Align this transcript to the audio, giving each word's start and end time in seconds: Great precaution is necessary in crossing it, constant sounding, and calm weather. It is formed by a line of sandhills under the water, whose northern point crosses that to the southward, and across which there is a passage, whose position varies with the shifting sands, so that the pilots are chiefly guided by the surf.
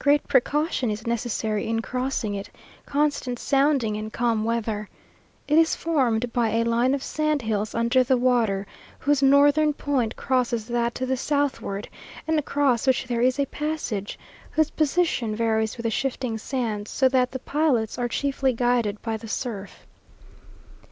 Great 0.00 0.26
precaution 0.26 0.90
is 0.90 1.06
necessary 1.06 1.68
in 1.68 1.80
crossing 1.80 2.34
it, 2.34 2.50
constant 2.84 3.38
sounding, 3.38 3.96
and 3.96 4.12
calm 4.12 4.42
weather. 4.42 4.88
It 5.46 5.56
is 5.56 5.76
formed 5.76 6.32
by 6.32 6.48
a 6.50 6.64
line 6.64 6.94
of 6.94 7.02
sandhills 7.04 7.76
under 7.76 8.02
the 8.02 8.16
water, 8.16 8.66
whose 8.98 9.22
northern 9.22 9.72
point 9.72 10.16
crosses 10.16 10.66
that 10.66 10.96
to 10.96 11.06
the 11.06 11.16
southward, 11.16 11.88
and 12.26 12.40
across 12.40 12.88
which 12.88 13.04
there 13.06 13.20
is 13.22 13.38
a 13.38 13.46
passage, 13.46 14.18
whose 14.50 14.70
position 14.70 15.36
varies 15.36 15.76
with 15.76 15.84
the 15.84 15.90
shifting 15.92 16.38
sands, 16.38 16.90
so 16.90 17.08
that 17.10 17.30
the 17.30 17.38
pilots 17.38 17.96
are 18.00 18.08
chiefly 18.08 18.52
guided 18.52 19.00
by 19.00 19.16
the 19.16 19.28
surf. 19.28 19.86